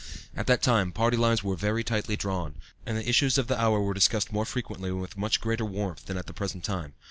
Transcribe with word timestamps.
At 0.35 0.47
that 0.47 0.63
time 0.63 0.91
party 0.91 1.15
lines 1.15 1.43
were 1.43 1.55
very 1.55 1.83
tightly 1.83 2.15
drawn, 2.17 2.55
and 2.87 2.97
the 2.97 3.07
issues 3.07 3.37
of 3.37 3.45
the 3.45 3.61
hour 3.61 3.79
were 3.79 3.93
discussed 3.93 4.31
more 4.31 4.45
frequently 4.45 4.89
and 4.89 4.99
with 4.99 5.15
much 5.15 5.39
greater 5.39 5.63
warmth 5.63 6.05
than 6.07 6.17
at 6.17 6.25
the 6.25 6.33
present 6.33 6.63
time. 6.63 6.93